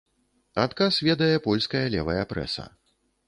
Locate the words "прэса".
2.35-2.69